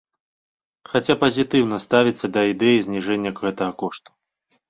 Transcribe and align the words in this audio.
Хаця 0.93 1.15
пазітыўна 1.23 1.77
ставіцца 1.85 2.25
да 2.37 2.41
ідэі 2.53 2.81
зніжэння 2.87 3.35
гэтага 3.43 3.71
кошту. 3.83 4.09